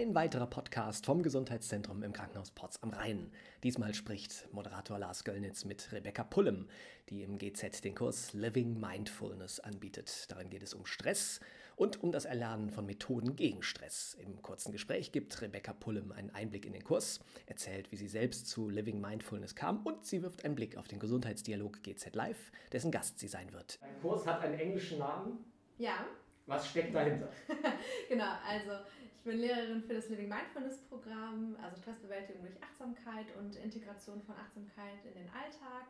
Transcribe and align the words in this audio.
Ein 0.00 0.14
weiterer 0.14 0.46
Podcast 0.46 1.06
vom 1.06 1.24
Gesundheitszentrum 1.24 2.04
im 2.04 2.12
Krankenhaus 2.12 2.52
Porz 2.52 2.78
am 2.82 2.90
Rhein. 2.90 3.32
Diesmal 3.64 3.94
spricht 3.94 4.46
Moderator 4.52 4.96
Lars 4.96 5.24
Göllnitz 5.24 5.64
mit 5.64 5.90
Rebecca 5.90 6.22
Pullem, 6.22 6.68
die 7.08 7.24
im 7.24 7.36
GZ 7.36 7.82
den 7.82 7.96
Kurs 7.96 8.32
Living 8.32 8.78
Mindfulness 8.78 9.58
anbietet. 9.58 10.26
Darin 10.28 10.50
geht 10.50 10.62
es 10.62 10.72
um 10.72 10.86
Stress 10.86 11.40
und 11.74 12.00
um 12.00 12.12
das 12.12 12.26
Erlernen 12.26 12.70
von 12.70 12.86
Methoden 12.86 13.34
gegen 13.34 13.64
Stress. 13.64 14.16
Im 14.20 14.40
kurzen 14.40 14.70
Gespräch 14.70 15.10
gibt 15.10 15.42
Rebecca 15.42 15.72
Pullem 15.72 16.12
einen 16.12 16.30
Einblick 16.30 16.64
in 16.64 16.74
den 16.74 16.84
Kurs, 16.84 17.18
erzählt, 17.46 17.90
wie 17.90 17.96
sie 17.96 18.06
selbst 18.06 18.46
zu 18.46 18.68
Living 18.68 19.00
Mindfulness 19.00 19.56
kam 19.56 19.84
und 19.84 20.06
sie 20.06 20.22
wirft 20.22 20.44
einen 20.44 20.54
Blick 20.54 20.76
auf 20.76 20.86
den 20.86 21.00
Gesundheitsdialog 21.00 21.82
GZ 21.82 22.14
Live, 22.14 22.52
dessen 22.70 22.92
Gast 22.92 23.18
sie 23.18 23.26
sein 23.26 23.52
wird. 23.52 23.80
Dein 23.82 24.00
Kurs 24.00 24.24
hat 24.28 24.42
einen 24.42 24.60
englischen 24.60 25.00
Namen. 25.00 25.44
Ja. 25.76 26.06
Was 26.48 26.70
steckt 26.70 26.94
dahinter? 26.94 27.28
genau, 28.08 28.32
also 28.46 28.72
ich 29.12 29.22
bin 29.22 29.38
Lehrerin 29.38 29.82
für 29.82 29.94
das 29.94 30.08
Living 30.08 30.30
Mindfulness 30.30 30.78
Programm, 30.88 31.56
also 31.62 31.76
Stressbewältigung 31.76 32.40
durch 32.40 32.56
Achtsamkeit 32.62 33.26
und 33.38 33.54
Integration 33.56 34.22
von 34.22 34.34
Achtsamkeit 34.34 35.04
in 35.04 35.12
den 35.12 35.28
Alltag. 35.28 35.84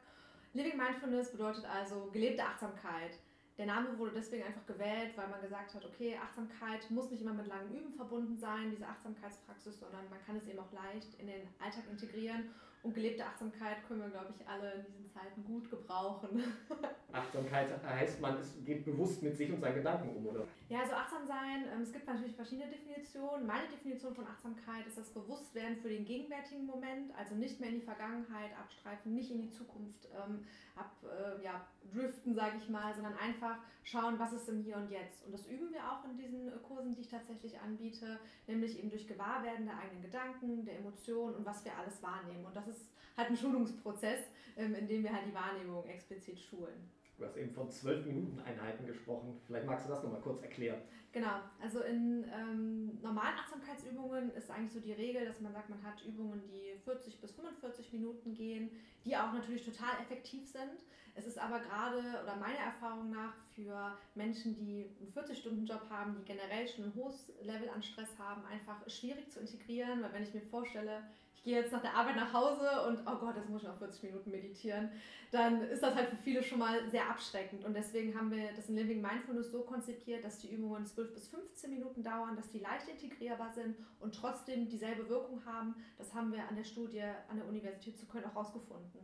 Living 0.54 0.76
Mindfulness 0.76 1.30
bedeutet 1.30 1.64
also 1.64 2.10
gelebte 2.12 2.42
Achtsamkeit. 2.42 3.12
Der 3.56 3.66
Name 3.66 3.96
wurde 3.98 4.14
deswegen 4.16 4.42
einfach 4.42 4.66
gewählt, 4.66 5.12
weil 5.14 5.28
man 5.28 5.40
gesagt 5.40 5.74
hat, 5.74 5.84
okay, 5.84 6.18
Achtsamkeit 6.20 6.90
muss 6.90 7.10
nicht 7.10 7.22
immer 7.22 7.34
mit 7.34 7.46
langem 7.46 7.70
Üben 7.76 7.92
verbunden 7.92 8.36
sein, 8.36 8.72
diese 8.72 8.86
Achtsamkeitspraxis, 8.86 9.78
sondern 9.78 10.10
man 10.10 10.20
kann 10.26 10.36
es 10.36 10.48
eben 10.48 10.58
auch 10.58 10.72
leicht 10.72 11.14
in 11.20 11.28
den 11.28 11.42
Alltag 11.62 11.84
integrieren. 11.88 12.50
Und 12.82 12.94
gelebte 12.94 13.24
Achtsamkeit 13.24 13.86
können 13.86 14.02
wir, 14.02 14.10
glaube 14.10 14.32
ich, 14.34 14.46
alle 14.46 14.72
in 14.72 14.84
diesen 14.84 15.10
Zeiten 15.10 15.44
gut 15.44 15.68
gebrauchen. 15.68 16.42
Achtsamkeit 17.12 17.68
heißt, 17.82 18.20
man 18.20 18.38
ist, 18.40 18.64
geht 18.64 18.84
bewusst 18.84 19.22
mit 19.22 19.36
sich 19.36 19.50
und 19.50 19.60
seinen 19.60 19.74
Gedanken 19.74 20.14
um, 20.14 20.26
oder? 20.26 20.44
Ja, 20.68 20.80
also 20.80 20.92
achtsam 20.92 21.26
sein, 21.26 21.64
ähm, 21.72 21.82
es 21.82 21.92
gibt 21.92 22.06
natürlich 22.06 22.36
verschiedene 22.36 22.70
Definitionen. 22.70 23.46
Meine 23.46 23.66
Definition 23.68 24.14
von 24.14 24.26
Achtsamkeit 24.26 24.86
ist 24.86 24.98
das 24.98 25.10
Bewusstwerden 25.10 25.78
für 25.78 25.88
den 25.88 26.04
gegenwärtigen 26.04 26.66
Moment, 26.66 27.12
also 27.16 27.34
nicht 27.34 27.58
mehr 27.58 27.70
in 27.70 27.76
die 27.76 27.86
Vergangenheit 27.86 28.50
abstreifen, 28.56 29.14
nicht 29.14 29.30
in 29.30 29.42
die 29.42 29.50
Zukunft 29.50 30.08
ähm, 30.14 30.44
abdriften, 30.76 32.32
äh, 32.32 32.36
ja, 32.36 32.44
sage 32.44 32.58
ich 32.58 32.68
mal, 32.68 32.94
sondern 32.94 33.16
einfach 33.18 33.58
schauen, 33.82 34.18
was 34.18 34.32
ist 34.32 34.48
im 34.48 34.62
Hier 34.62 34.76
und 34.76 34.90
Jetzt. 34.90 35.24
Und 35.24 35.32
das 35.32 35.46
üben 35.46 35.72
wir 35.72 35.80
auch 35.90 36.04
in 36.04 36.16
diesen 36.16 36.50
Kursen, 36.62 36.94
die 36.94 37.00
ich 37.00 37.08
tatsächlich 37.08 37.58
anbiete, 37.58 38.20
nämlich 38.46 38.78
eben 38.78 38.90
durch 38.90 39.08
Gewahrwerden 39.08 39.66
der 39.66 39.78
eigenen 39.78 40.02
Gedanken, 40.02 40.64
der 40.64 40.78
Emotionen 40.78 41.34
und 41.36 41.46
was 41.46 41.64
wir 41.64 41.72
alles 41.76 42.02
wahrnehmen. 42.02 42.44
Und 42.44 42.54
das 42.54 42.67
ist 42.68 42.90
halt 43.16 43.30
ein 43.30 43.36
Schulungsprozess, 43.36 44.20
ähm, 44.56 44.74
in 44.74 44.86
dem 44.86 45.02
wir 45.02 45.12
halt 45.12 45.26
die 45.26 45.34
Wahrnehmung 45.34 45.84
explizit 45.86 46.38
schulen. 46.38 46.90
Du 47.18 47.24
hast 47.24 47.36
eben 47.36 47.50
von 47.50 47.68
12 47.68 48.06
Minuten 48.06 48.38
Einheiten 48.40 48.86
gesprochen. 48.86 49.40
Vielleicht 49.44 49.66
magst 49.66 49.86
du 49.86 49.90
das 49.90 50.04
nochmal 50.04 50.20
kurz 50.20 50.40
erklären. 50.40 50.80
Genau, 51.10 51.40
also 51.60 51.80
in 51.80 52.24
ähm, 52.32 53.00
normalen 53.02 53.34
Achtsamkeitsübungen 53.34 54.30
ist 54.34 54.50
eigentlich 54.50 54.72
so 54.72 54.78
die 54.78 54.92
Regel, 54.92 55.24
dass 55.24 55.40
man 55.40 55.52
sagt, 55.52 55.68
man 55.68 55.82
hat 55.82 56.04
Übungen, 56.06 56.42
die 56.46 56.78
40 56.84 57.20
bis 57.20 57.32
45 57.32 57.92
Minuten 57.92 58.34
gehen, 58.34 58.70
die 59.08 59.16
auch 59.16 59.32
natürlich 59.32 59.64
total 59.64 59.98
effektiv 60.00 60.46
sind. 60.46 60.84
Es 61.14 61.26
ist 61.26 61.38
aber 61.38 61.58
gerade, 61.58 61.98
oder 62.22 62.36
meiner 62.36 62.58
Erfahrung 62.58 63.10
nach, 63.10 63.34
für 63.54 63.96
Menschen, 64.14 64.54
die 64.54 64.86
einen 65.00 65.12
40-Stunden-Job 65.12 65.90
haben, 65.90 66.14
die 66.14 66.24
generell 66.24 66.68
schon 66.68 66.84
ein 66.84 66.94
hohes 66.94 67.32
Level 67.42 67.68
an 67.70 67.82
Stress 67.82 68.10
haben, 68.18 68.44
einfach 68.46 68.88
schwierig 68.88 69.28
zu 69.28 69.40
integrieren, 69.40 70.00
weil 70.02 70.12
wenn 70.12 70.22
ich 70.22 70.32
mir 70.32 70.42
vorstelle, 70.42 71.02
ich 71.34 71.42
gehe 71.42 71.60
jetzt 71.60 71.72
nach 71.72 71.82
der 71.82 71.94
Arbeit 71.94 72.16
nach 72.16 72.32
Hause 72.32 72.68
und 72.88 73.00
oh 73.06 73.16
Gott, 73.16 73.36
jetzt 73.36 73.48
muss 73.48 73.62
ich 73.62 73.68
noch 73.68 73.78
40 73.78 74.02
Minuten 74.04 74.30
meditieren, 74.30 74.90
dann 75.30 75.62
ist 75.62 75.82
das 75.82 75.94
halt 75.94 76.08
für 76.08 76.16
viele 76.16 76.42
schon 76.42 76.58
mal 76.58 76.88
sehr 76.90 77.08
abschreckend. 77.08 77.64
Und 77.64 77.74
deswegen 77.74 78.16
haben 78.18 78.30
wir 78.30 78.52
das 78.56 78.68
in 78.68 78.76
Living 78.76 79.00
Mindfulness 79.00 79.52
so 79.52 79.62
konzipiert, 79.62 80.24
dass 80.24 80.38
die 80.38 80.52
Übungen 80.52 80.86
12 80.86 81.14
bis 81.14 81.28
15 81.28 81.70
Minuten 81.70 82.02
dauern, 82.02 82.34
dass 82.36 82.50
die 82.50 82.58
leicht 82.58 82.88
integrierbar 82.88 83.52
sind 83.52 83.76
und 84.00 84.14
trotzdem 84.14 84.68
dieselbe 84.68 85.08
Wirkung 85.08 85.44
haben. 85.44 85.74
Das 85.96 86.14
haben 86.14 86.32
wir 86.32 86.48
an 86.48 86.56
der 86.56 86.64
Studie 86.64 87.02
an 87.02 87.36
der 87.36 87.46
Universität 87.46 87.98
zu 87.98 88.06
Köln 88.06 88.24
auch 88.24 88.36
rausgefunden. 88.36 88.97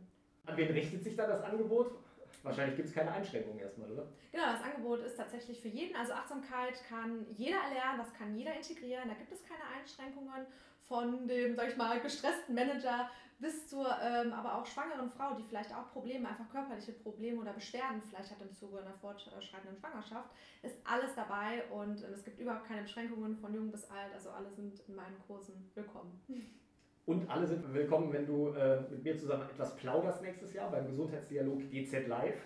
An 0.45 0.57
wen 0.57 0.71
richtet 0.71 1.03
sich 1.03 1.15
da 1.15 1.27
das 1.27 1.41
Angebot? 1.43 1.91
Wahrscheinlich 2.43 2.75
gibt 2.75 2.89
es 2.89 2.93
keine 2.93 3.11
Einschränkungen 3.11 3.59
erstmal, 3.59 3.91
oder? 3.91 4.07
Genau, 4.31 4.45
das 4.51 4.61
Angebot 4.61 4.99
ist 4.99 5.17
tatsächlich 5.17 5.59
für 5.59 5.67
jeden. 5.67 5.95
Also 5.95 6.13
Achtsamkeit 6.13 6.79
kann 6.87 7.25
jeder 7.35 7.57
erlernen, 7.57 7.97
das 7.97 8.13
kann 8.13 8.35
jeder 8.35 8.55
integrieren. 8.55 9.09
Da 9.09 9.15
gibt 9.15 9.31
es 9.31 9.41
keine 9.43 9.63
Einschränkungen 9.75 10.45
von 10.87 11.27
dem, 11.27 11.55
sag 11.55 11.69
ich 11.69 11.77
mal, 11.77 11.99
gestressten 11.99 12.53
Manager 12.53 13.09
bis 13.39 13.67
zur 13.67 13.85
ähm, 14.01 14.31
aber 14.31 14.55
auch 14.55 14.65
schwangeren 14.65 15.09
Frau, 15.11 15.33
die 15.33 15.43
vielleicht 15.43 15.73
auch 15.73 15.91
Probleme, 15.91 16.29
einfach 16.29 16.49
körperliche 16.49 16.93
Probleme 16.93 17.41
oder 17.41 17.53
Beschwerden 17.53 18.01
vielleicht 18.01 18.31
hat 18.31 18.41
im 18.41 18.53
Zuge 18.53 18.79
einer 18.79 18.93
fortschreitenden 18.93 19.77
Schwangerschaft, 19.77 20.29
ist 20.61 20.77
alles 20.85 21.15
dabei 21.15 21.65
und 21.69 22.01
äh, 22.01 22.07
es 22.11 22.23
gibt 22.23 22.39
überhaupt 22.39 22.65
keine 22.65 22.83
Beschränkungen 22.83 23.35
von 23.37 23.53
jung 23.53 23.71
bis 23.71 23.83
alt. 23.89 24.13
Also 24.13 24.29
alle 24.29 24.51
sind 24.51 24.79
in 24.87 24.95
meinen 24.95 25.19
Kursen 25.27 25.69
willkommen. 25.73 26.23
Und 27.05 27.29
alle 27.29 27.45
sind 27.45 27.71
willkommen, 27.71 28.11
wenn 28.11 28.25
du 28.25 28.49
äh, 28.49 28.81
mit 28.89 29.03
mir 29.03 29.15
zusammen 29.15 29.47
etwas 29.47 29.75
plauderst 29.75 30.23
nächstes 30.23 30.53
Jahr 30.53 30.71
beim 30.71 30.87
Gesundheitsdialog 30.87 31.69
GZ 31.69 32.07
Live. 32.07 32.41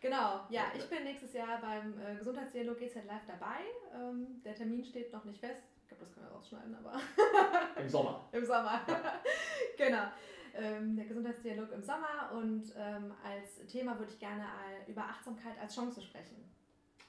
Genau, 0.00 0.40
ja, 0.50 0.64
ich 0.76 0.84
bin 0.90 1.04
nächstes 1.04 1.32
Jahr 1.32 1.58
beim 1.62 1.94
äh, 1.98 2.14
Gesundheitsdialog 2.16 2.78
GZ 2.78 3.06
Live 3.06 3.24
dabei. 3.26 3.60
Ähm, 3.94 4.42
der 4.44 4.54
Termin 4.54 4.84
steht 4.84 5.10
noch 5.14 5.24
nicht 5.24 5.40
fest. 5.40 5.62
Ich 5.80 5.88
glaube, 5.88 6.04
das 6.04 6.12
können 6.12 6.26
wir 6.26 6.32
rausschneiden, 6.32 6.74
aber. 6.74 7.00
Im 7.80 7.88
Sommer. 7.88 8.28
Im 8.32 8.44
Sommer. 8.44 8.82
genau. 9.78 10.08
Ähm, 10.54 10.96
der 10.96 11.06
Gesundheitsdialog 11.06 11.70
im 11.72 11.82
Sommer 11.82 12.32
und 12.34 12.64
ähm, 12.78 13.12
als 13.22 13.66
Thema 13.66 13.98
würde 13.98 14.10
ich 14.10 14.18
gerne 14.18 14.44
über 14.86 15.02
Achtsamkeit 15.02 15.52
als 15.60 15.74
Chance 15.74 16.00
sprechen. 16.00 16.36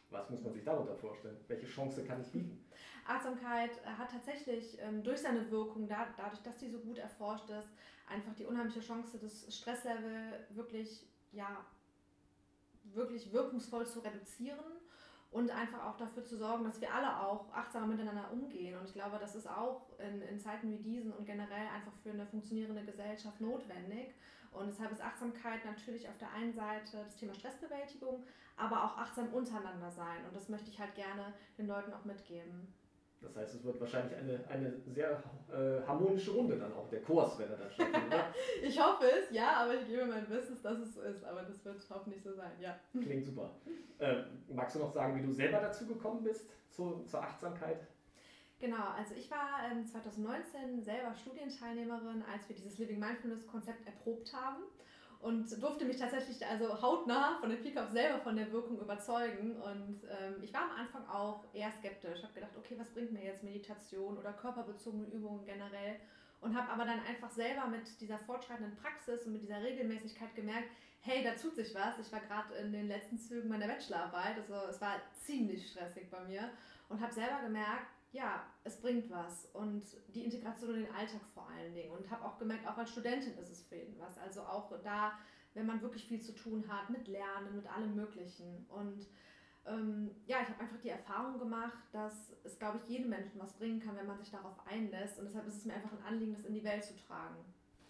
Was 0.09 0.29
muss 0.29 0.41
man 0.41 0.53
sich 0.53 0.63
darunter 0.63 0.95
vorstellen? 0.95 1.37
Welche 1.47 1.67
Chance 1.67 2.03
kann 2.05 2.21
ich 2.21 2.31
bieten? 2.31 2.65
Achtsamkeit 3.05 3.71
hat 3.85 4.11
tatsächlich 4.11 4.77
ähm, 4.81 5.03
durch 5.03 5.19
seine 5.19 5.49
Wirkung, 5.51 5.87
da, 5.87 6.07
dadurch, 6.15 6.41
dass 6.41 6.57
die 6.57 6.69
so 6.69 6.79
gut 6.79 6.97
erforscht 6.97 7.49
ist, 7.49 7.69
einfach 8.07 8.33
die 8.35 8.45
unheimliche 8.45 8.79
Chance, 8.79 9.17
das 9.19 9.53
Stresslevel 9.53 10.45
wirklich, 10.51 11.05
ja, 11.31 11.65
wirklich 12.93 13.31
wirkungsvoll 13.33 13.85
zu 13.85 13.99
reduzieren 13.99 14.59
und 15.31 15.51
einfach 15.51 15.85
auch 15.85 15.97
dafür 15.97 16.23
zu 16.23 16.37
sorgen, 16.37 16.63
dass 16.63 16.79
wir 16.79 16.93
alle 16.93 17.19
auch 17.19 17.51
achtsamer 17.53 17.87
miteinander 17.87 18.31
umgehen. 18.31 18.77
Und 18.77 18.87
ich 18.87 18.93
glaube, 18.93 19.17
das 19.19 19.35
ist 19.35 19.47
auch 19.47 19.87
in, 19.99 20.21
in 20.21 20.39
Zeiten 20.39 20.71
wie 20.71 20.77
diesen 20.77 21.11
und 21.11 21.25
generell 21.25 21.67
einfach 21.67 21.93
für 22.01 22.11
eine 22.11 22.25
funktionierende 22.25 22.85
Gesellschaft 22.85 23.41
notwendig. 23.41 24.13
Und 24.51 24.67
deshalb 24.67 24.91
ist 24.91 25.01
Achtsamkeit 25.01 25.63
natürlich 25.65 26.07
auf 26.07 26.17
der 26.17 26.31
einen 26.33 26.53
Seite 26.53 27.03
das 27.05 27.15
Thema 27.15 27.33
Stressbewältigung, 27.33 28.25
aber 28.55 28.83
auch 28.83 28.97
achtsam 28.97 29.33
untereinander 29.33 29.91
sein. 29.91 30.25
Und 30.27 30.35
das 30.35 30.49
möchte 30.49 30.69
ich 30.69 30.79
halt 30.79 30.95
gerne 30.95 31.33
den 31.57 31.67
Leuten 31.67 31.93
auch 31.93 32.05
mitgeben. 32.05 32.73
Das 33.21 33.35
heißt, 33.35 33.55
es 33.55 33.63
wird 33.63 33.79
wahrscheinlich 33.79 34.15
eine, 34.15 34.39
eine 34.47 34.79
sehr 34.85 35.23
äh, 35.51 35.81
harmonische 35.87 36.31
Runde 36.31 36.57
dann 36.57 36.71
auch, 36.73 36.87
der 36.89 37.01
Kurs, 37.01 37.37
wenn 37.39 37.49
er 37.49 37.57
dann 37.57 37.71
stattfindet. 37.71 38.21
ich 38.61 38.79
hoffe 38.79 39.05
es, 39.05 39.35
ja, 39.35 39.63
aber 39.63 39.73
ich 39.73 39.87
gebe 39.87 40.05
mein 40.05 40.27
Bestes, 40.27 40.61
dass 40.61 40.77
es 40.77 40.93
so 40.93 41.01
ist. 41.01 41.23
Aber 41.23 41.41
das 41.41 41.65
wird 41.65 41.83
hoffentlich 41.89 42.21
so 42.21 42.33
sein, 42.33 42.51
ja. 42.59 42.77
Klingt 42.91 43.25
super. 43.25 43.55
Äh, 43.97 44.17
magst 44.49 44.75
du 44.75 44.79
noch 44.79 44.91
sagen, 44.91 45.17
wie 45.17 45.25
du 45.25 45.31
selber 45.31 45.59
dazu 45.59 45.87
gekommen 45.87 46.23
bist, 46.23 46.47
zu, 46.69 47.03
zur 47.05 47.23
Achtsamkeit? 47.23 47.87
Genau, 48.59 48.89
also 48.97 49.13
ich 49.13 49.29
war 49.29 49.69
ähm, 49.71 49.85
2019 49.85 50.83
selber 50.83 51.13
Studienteilnehmerin, 51.13 52.23
als 52.31 52.49
wir 52.49 52.55
dieses 52.55 52.79
Living 52.79 52.99
Mindfulness 52.99 53.45
Konzept 53.45 53.85
erprobt 53.85 54.33
haben 54.33 54.63
und 55.19 55.61
durfte 55.61 55.85
mich 55.85 55.97
tatsächlich 55.97 56.45
also 56.45 56.81
hautnah 56.81 57.37
von 57.39 57.49
Pike 57.61 57.83
auf 57.83 57.91
selber 57.91 58.19
von 58.19 58.35
der 58.35 58.51
Wirkung 58.51 58.79
überzeugen. 58.79 59.55
Und 59.57 60.01
ähm, 60.09 60.41
ich 60.41 60.53
war 60.53 60.63
am 60.63 60.71
Anfang 60.71 61.07
auch 61.07 61.43
eher 61.53 61.71
skeptisch, 61.71 62.23
habe 62.23 62.33
gedacht, 62.33 62.51
okay, 62.57 62.75
was 62.77 62.89
bringt 62.89 63.11
mir 63.11 63.23
jetzt 63.23 63.43
Meditation 63.43 64.17
oder 64.17 64.33
körperbezogene 64.33 65.07
Übungen 65.07 65.45
generell? 65.45 65.99
Und 66.39 66.55
habe 66.55 66.71
aber 66.71 66.85
dann 66.85 66.99
einfach 67.01 67.31
selber 67.31 67.65
mit 67.67 67.99
dieser 67.99 68.19
fortschreitenden 68.19 68.75
Praxis 68.77 69.25
und 69.25 69.33
mit 69.33 69.41
dieser 69.41 69.61
Regelmäßigkeit 69.61 70.35
gemerkt, 70.35 70.69
hey, 71.01 71.23
da 71.23 71.31
tut 71.31 71.55
sich 71.55 71.73
was. 71.73 71.97
Ich 71.99 72.11
war 72.11 72.19
gerade 72.19 72.53
in 72.55 72.71
den 72.71 72.87
letzten 72.87 73.17
Zügen 73.17 73.49
meiner 73.49 73.67
Bachelorarbeit, 73.67 74.37
also 74.37 74.69
es 74.69 74.79
war 74.79 74.95
ziemlich 75.13 75.71
stressig 75.71 76.09
bei 76.11 76.23
mir 76.25 76.49
und 76.89 77.01
habe 77.01 77.13
selber 77.13 77.41
gemerkt, 77.43 77.87
ja, 78.11 78.45
es 78.63 78.79
bringt 78.79 79.09
was 79.09 79.45
und 79.53 79.83
die 80.13 80.23
Integration 80.23 80.75
in 80.75 80.83
den 80.83 80.93
Alltag 80.93 81.21
vor 81.33 81.47
allen 81.49 81.73
Dingen. 81.73 81.91
Und 81.91 82.09
habe 82.09 82.25
auch 82.25 82.37
gemerkt, 82.37 82.67
auch 82.67 82.77
als 82.77 82.91
Studentin 82.91 83.37
ist 83.37 83.51
es 83.51 83.63
für 83.63 83.75
jeden 83.75 83.99
was. 83.99 84.17
Also 84.17 84.41
auch 84.41 84.71
da, 84.83 85.13
wenn 85.53 85.65
man 85.65 85.81
wirklich 85.81 86.05
viel 86.07 86.21
zu 86.21 86.33
tun 86.33 86.63
hat 86.67 86.89
mit 86.89 87.07
Lernen, 87.07 87.55
mit 87.55 87.67
allem 87.67 87.95
Möglichen. 87.95 88.65
Und 88.69 89.07
ähm, 89.65 90.11
ja, 90.25 90.37
ich 90.41 90.49
habe 90.49 90.61
einfach 90.61 90.79
die 90.81 90.89
Erfahrung 90.89 91.37
gemacht, 91.37 91.83
dass 91.91 92.33
es, 92.43 92.57
glaube 92.57 92.79
ich, 92.81 92.89
jedem 92.89 93.09
Menschen 93.09 93.39
was 93.41 93.53
bringen 93.53 93.79
kann, 93.79 93.97
wenn 93.97 94.07
man 94.07 94.17
sich 94.17 94.31
darauf 94.31 94.55
einlässt. 94.65 95.19
Und 95.19 95.25
deshalb 95.25 95.45
ist 95.47 95.57
es 95.57 95.65
mir 95.65 95.73
einfach 95.73 95.91
ein 95.91 96.13
Anliegen, 96.13 96.33
das 96.33 96.45
in 96.45 96.53
die 96.53 96.63
Welt 96.63 96.83
zu 96.83 96.95
tragen. 96.95 97.35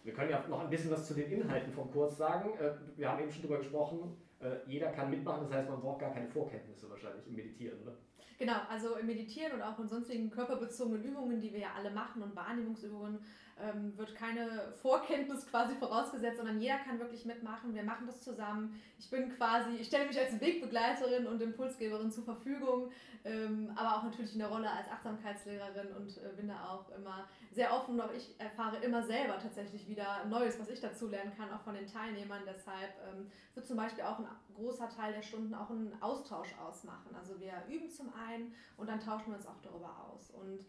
Wir 0.02 0.12
können 0.14 0.30
ja 0.30 0.46
noch 0.48 0.60
ein 0.60 0.70
bisschen 0.70 0.90
was 0.90 1.06
zu 1.06 1.14
den 1.14 1.30
Inhalten 1.30 1.72
vom 1.72 1.90
Kurs 1.92 2.16
sagen. 2.16 2.58
Äh, 2.58 2.74
wir 2.96 3.08
haben 3.08 3.22
eben 3.22 3.30
schon 3.30 3.42
darüber 3.42 3.58
gesprochen, 3.58 4.16
äh, 4.40 4.56
jeder 4.66 4.90
kann 4.92 5.10
mitmachen, 5.10 5.44
das 5.44 5.52
heißt, 5.52 5.68
man 5.68 5.80
braucht 5.80 6.00
gar 6.00 6.12
keine 6.12 6.28
Vorkenntnisse 6.28 6.88
wahrscheinlich 6.88 7.26
im 7.26 7.34
Meditieren, 7.34 7.80
oder? 7.82 7.96
Genau, 8.38 8.60
also 8.68 8.96
im 8.96 9.06
Meditieren 9.06 9.52
und 9.54 9.62
auch 9.62 9.78
in 9.80 9.88
sonstigen 9.88 10.30
körperbezogenen 10.30 11.02
Übungen, 11.02 11.40
die 11.40 11.52
wir 11.52 11.58
ja 11.58 11.72
alle 11.76 11.90
machen 11.90 12.22
und 12.22 12.36
Wahrnehmungsübungen, 12.36 13.18
ähm, 13.62 13.96
wird 13.96 14.14
keine 14.14 14.72
Vorkenntnis 14.82 15.46
quasi 15.46 15.74
vorausgesetzt, 15.76 16.38
sondern 16.38 16.60
jeder 16.60 16.78
kann 16.78 16.98
wirklich 16.98 17.24
mitmachen. 17.24 17.74
Wir 17.74 17.82
machen 17.82 18.06
das 18.06 18.22
zusammen. 18.22 18.80
Ich 18.98 19.10
bin 19.10 19.34
quasi, 19.36 19.76
ich 19.76 19.86
stelle 19.86 20.06
mich 20.06 20.18
als 20.18 20.40
Wegbegleiterin 20.40 21.26
und 21.26 21.40
Impulsgeberin 21.42 22.10
zur 22.10 22.24
Verfügung, 22.24 22.90
ähm, 23.24 23.72
aber 23.76 23.96
auch 23.96 24.02
natürlich 24.04 24.32
in 24.32 24.40
der 24.40 24.48
Rolle 24.48 24.70
als 24.70 24.88
Achtsamkeitslehrerin 24.88 25.92
und 25.96 26.16
äh, 26.18 26.36
bin 26.36 26.48
da 26.48 26.68
auch 26.68 26.88
immer 26.96 27.26
sehr 27.52 27.74
offen 27.74 28.00
auch 28.00 28.12
ich 28.12 28.38
erfahre 28.38 28.76
immer 28.78 29.02
selber 29.02 29.38
tatsächlich 29.38 29.88
wieder 29.88 30.24
Neues, 30.26 30.58
was 30.60 30.68
ich 30.68 30.80
dazu 30.80 31.08
lernen 31.08 31.32
kann, 31.36 31.50
auch 31.52 31.62
von 31.62 31.74
den 31.74 31.86
Teilnehmern. 31.86 32.42
Deshalb 32.46 32.94
ähm, 33.10 33.30
wird 33.54 33.66
zum 33.66 33.76
Beispiel 33.76 34.04
auch 34.04 34.18
ein 34.18 34.26
großer 34.54 34.88
Teil 34.88 35.12
der 35.12 35.22
Stunden 35.22 35.54
auch 35.54 35.70
einen 35.70 35.96
Austausch 36.00 36.54
ausmachen. 36.58 37.14
Also 37.16 37.40
wir 37.40 37.52
üben 37.68 37.90
zum 37.90 38.12
einen 38.14 38.54
und 38.76 38.88
dann 38.88 39.00
tauschen 39.00 39.28
wir 39.28 39.36
uns 39.36 39.46
auch 39.46 39.60
darüber 39.62 39.94
aus. 40.08 40.30
Und 40.30 40.66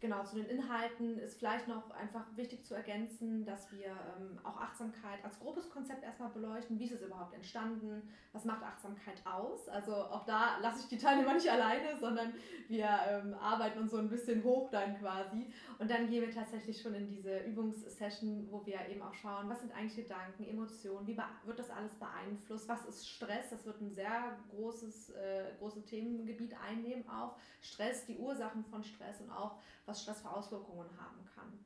Genau, 0.00 0.24
zu 0.24 0.36
den 0.36 0.46
Inhalten 0.46 1.18
ist 1.18 1.38
vielleicht 1.38 1.68
noch 1.68 1.90
einfach 1.90 2.24
wichtig 2.34 2.64
zu 2.64 2.74
ergänzen, 2.74 3.44
dass 3.44 3.70
wir 3.70 3.88
ähm, 3.88 4.38
auch 4.42 4.56
Achtsamkeit 4.56 5.22
als 5.22 5.38
grobes 5.38 5.68
Konzept 5.68 6.02
erstmal 6.02 6.30
beleuchten. 6.30 6.78
Wie 6.78 6.84
ist 6.84 6.92
es 6.92 7.02
überhaupt 7.02 7.34
entstanden? 7.34 8.08
Was 8.32 8.46
macht 8.46 8.62
Achtsamkeit 8.62 9.20
aus? 9.26 9.68
Also 9.68 9.94
auch 9.94 10.24
da 10.24 10.56
lasse 10.62 10.80
ich 10.80 10.88
die 10.88 10.96
Teilnehmer 10.96 11.34
nicht 11.34 11.50
alleine, 11.50 11.98
sondern 12.00 12.32
wir 12.68 12.88
ähm, 13.08 13.34
arbeiten 13.34 13.80
uns 13.80 13.90
so 13.90 13.98
ein 13.98 14.08
bisschen 14.08 14.42
hoch 14.42 14.70
dann 14.70 14.98
quasi. 14.98 15.52
Und 15.78 15.90
dann 15.90 16.08
gehen 16.08 16.22
wir 16.22 16.30
tatsächlich 16.30 16.80
schon 16.80 16.94
in 16.94 17.06
diese 17.06 17.40
Übungssession, 17.40 18.48
wo 18.50 18.64
wir 18.64 18.88
eben 18.88 19.02
auch 19.02 19.12
schauen, 19.12 19.50
was 19.50 19.60
sind 19.60 19.72
eigentlich 19.74 19.96
Gedanken, 19.96 20.44
Emotionen, 20.44 21.06
wie 21.06 21.18
wird 21.44 21.58
das 21.58 21.68
alles 21.68 21.94
beeinflusst, 21.96 22.66
was 22.70 22.86
ist 22.86 23.06
Stress? 23.06 23.50
Das 23.50 23.66
wird 23.66 23.82
ein 23.82 23.90
sehr 23.90 24.38
großes, 24.48 25.10
äh, 25.10 25.44
großes 25.58 25.84
Themengebiet 25.84 26.54
einnehmen 26.66 27.06
auch. 27.06 27.36
Stress, 27.60 28.06
die 28.06 28.16
Ursachen 28.16 28.64
von 28.64 28.82
Stress 28.82 29.20
und 29.20 29.30
auch 29.30 29.56
was 29.90 30.02
Stress 30.02 30.22
für 30.22 30.30
Auswirkungen 30.30 30.88
haben 30.98 31.26
kann. 31.34 31.64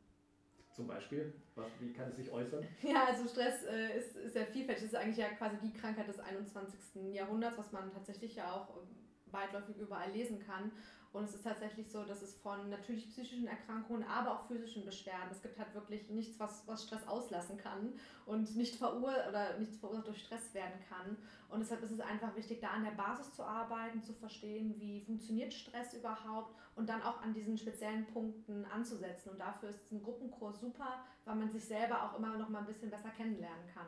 Zum 0.72 0.88
Beispiel, 0.88 1.32
was, 1.54 1.70
wie 1.78 1.92
kann 1.92 2.08
es 2.08 2.16
sich 2.16 2.30
äußern? 2.32 2.66
Ja, 2.82 3.04
also 3.04 3.28
Stress 3.28 3.62
äh, 3.64 3.96
ist, 3.96 4.16
ist 4.16 4.32
sehr 4.32 4.46
vielfältig. 4.46 4.84
Das 4.84 4.92
ist 4.92 4.96
eigentlich 4.96 5.18
ja 5.18 5.28
quasi 5.28 5.56
die 5.58 5.72
Krankheit 5.72 6.08
des 6.08 6.18
21. 6.18 7.12
Jahrhunderts, 7.12 7.58
was 7.58 7.70
man 7.70 7.92
tatsächlich 7.92 8.34
ja 8.34 8.52
auch 8.52 8.76
ähm, 8.76 8.88
weitläufig 9.30 9.76
überall 9.76 10.10
lesen 10.10 10.40
kann. 10.40 10.72
Und 11.14 11.22
es 11.22 11.34
ist 11.36 11.44
tatsächlich 11.44 11.88
so, 11.88 12.02
dass 12.02 12.22
es 12.22 12.34
von 12.34 12.68
natürlich 12.70 13.08
psychischen 13.08 13.46
Erkrankungen, 13.46 14.04
aber 14.08 14.32
auch 14.32 14.48
physischen 14.48 14.84
Beschwerden, 14.84 15.28
es 15.30 15.40
gibt 15.40 15.56
halt 15.56 15.72
wirklich 15.72 16.10
nichts, 16.10 16.40
was, 16.40 16.66
was 16.66 16.82
Stress 16.82 17.06
auslassen 17.06 17.56
kann 17.56 17.92
und 18.26 18.56
nicht 18.56 18.74
verur 18.74 19.14
oder 19.28 19.56
nichts 19.58 19.76
verursacht 19.76 20.08
durch 20.08 20.22
Stress 20.24 20.52
werden 20.54 20.80
kann. 20.88 21.16
Und 21.48 21.60
deshalb 21.60 21.84
ist 21.84 21.92
es 21.92 22.00
einfach 22.00 22.34
wichtig, 22.34 22.60
da 22.60 22.70
an 22.70 22.82
der 22.82 23.00
Basis 23.00 23.32
zu 23.32 23.44
arbeiten, 23.44 24.02
zu 24.02 24.12
verstehen, 24.12 24.74
wie 24.80 25.02
funktioniert 25.02 25.54
Stress 25.54 25.94
überhaupt 25.94 26.52
und 26.74 26.88
dann 26.88 27.00
auch 27.02 27.22
an 27.22 27.32
diesen 27.32 27.56
speziellen 27.56 28.06
Punkten 28.06 28.64
anzusetzen. 28.64 29.30
Und 29.30 29.38
dafür 29.38 29.68
ist 29.68 29.92
ein 29.92 30.02
Gruppenkurs 30.02 30.58
super, 30.58 31.04
weil 31.24 31.36
man 31.36 31.52
sich 31.52 31.64
selber 31.64 32.02
auch 32.02 32.18
immer 32.18 32.36
noch 32.36 32.48
mal 32.48 32.58
ein 32.58 32.66
bisschen 32.66 32.90
besser 32.90 33.10
kennenlernen 33.10 33.68
kann. 33.72 33.86